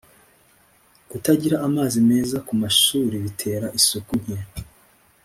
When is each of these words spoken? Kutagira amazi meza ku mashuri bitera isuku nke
Kutagira 1.09 1.55
amazi 1.67 1.97
meza 2.09 2.37
ku 2.47 2.53
mashuri 2.61 3.15
bitera 3.23 3.67
isuku 3.79 4.13
nke 4.21 4.37